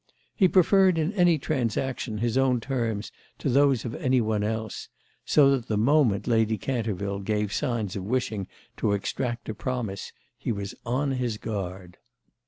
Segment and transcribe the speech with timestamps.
[0.35, 4.89] He preferred in any transaction his own terms to those of any one else,
[5.25, 10.51] so that the moment Lady Canterville gave signs of wishing to extract a promise he
[10.51, 11.99] was on his guard.